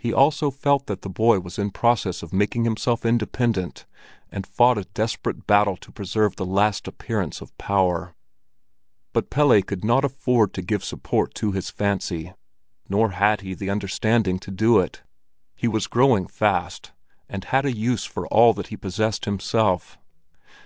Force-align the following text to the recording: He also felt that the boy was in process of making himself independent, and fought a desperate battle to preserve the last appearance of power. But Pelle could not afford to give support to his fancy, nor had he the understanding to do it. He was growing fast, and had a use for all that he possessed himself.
He 0.00 0.14
also 0.14 0.50
felt 0.50 0.86
that 0.86 1.02
the 1.02 1.10
boy 1.10 1.38
was 1.40 1.58
in 1.58 1.72
process 1.72 2.22
of 2.22 2.32
making 2.32 2.64
himself 2.64 3.04
independent, 3.04 3.84
and 4.30 4.46
fought 4.46 4.78
a 4.78 4.84
desperate 4.84 5.46
battle 5.46 5.76
to 5.76 5.92
preserve 5.92 6.36
the 6.36 6.46
last 6.46 6.88
appearance 6.88 7.42
of 7.42 7.58
power. 7.58 8.14
But 9.12 9.28
Pelle 9.28 9.60
could 9.60 9.84
not 9.84 10.06
afford 10.06 10.54
to 10.54 10.62
give 10.62 10.82
support 10.82 11.34
to 11.34 11.52
his 11.52 11.68
fancy, 11.68 12.32
nor 12.88 13.10
had 13.10 13.42
he 13.42 13.52
the 13.52 13.68
understanding 13.68 14.38
to 14.38 14.50
do 14.50 14.78
it. 14.78 15.02
He 15.54 15.68
was 15.68 15.86
growing 15.86 16.28
fast, 16.28 16.92
and 17.28 17.44
had 17.44 17.66
a 17.66 17.72
use 17.76 18.06
for 18.06 18.26
all 18.28 18.54
that 18.54 18.68
he 18.68 18.76
possessed 18.78 19.26
himself. 19.26 19.98